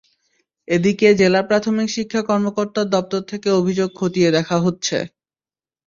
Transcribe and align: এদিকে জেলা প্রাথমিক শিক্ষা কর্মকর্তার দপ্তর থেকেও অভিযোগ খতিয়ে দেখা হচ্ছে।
এদিকে 0.67 1.07
জেলা 1.15 1.41
প্রাথমিক 1.43 1.87
শিক্ষা 1.95 2.21
কর্মকর্তার 2.29 2.87
দপ্তর 2.95 3.21
থেকেও 3.31 3.59
অভিযোগ 3.61 3.89
খতিয়ে 3.95 4.29
দেখা 4.37 4.57
হচ্ছে। 4.59 4.97